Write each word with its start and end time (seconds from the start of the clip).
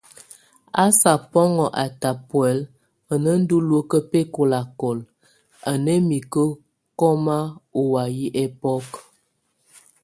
A 0.83 0.85
sá 0.99 1.13
bɔŋ 1.31 1.51
ata 1.83 2.09
buɛl 2.27 2.59
a 3.11 3.13
nenduluek 3.23 3.91
bekolakol, 4.09 4.99
a 5.71 5.71
námike 5.83 6.43
koma 6.99 7.37
o 7.79 7.81
way 7.91 8.15
ebok. 8.43 8.87